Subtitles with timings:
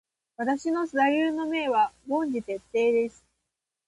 [0.35, 3.23] 私の座右の銘は凡事徹底です。